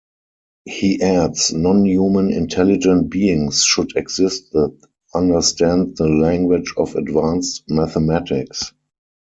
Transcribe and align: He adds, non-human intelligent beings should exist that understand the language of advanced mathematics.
He 0.65 0.99
adds, 0.99 1.53
non-human 1.53 2.33
intelligent 2.33 3.11
beings 3.11 3.61
should 3.63 3.95
exist 3.95 4.51
that 4.53 4.75
understand 5.13 5.95
the 5.95 6.07
language 6.07 6.73
of 6.75 6.95
advanced 6.95 7.65
mathematics. 7.69 8.73